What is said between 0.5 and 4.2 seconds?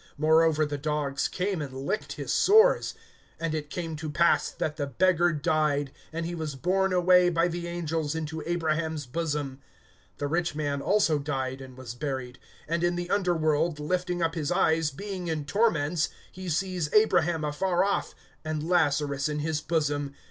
the dogs came and licked his sores. (22)And it came to